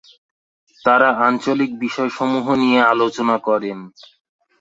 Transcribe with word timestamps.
তারা 0.85 1.09
আঞ্চলিক 1.27 1.71
বিষয়সমূহ 1.79 2.45
নিয়ে 2.55 2.79
আলোচনা 2.93 3.35
করেন। 3.47 3.77